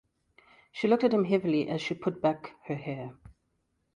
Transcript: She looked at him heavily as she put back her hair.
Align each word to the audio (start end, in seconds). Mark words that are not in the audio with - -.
She 0.71 0.87
looked 0.87 1.03
at 1.03 1.13
him 1.13 1.25
heavily 1.25 1.69
as 1.69 1.79
she 1.79 1.93
put 1.93 2.23
back 2.23 2.53
her 2.65 2.73
hair. 2.73 3.13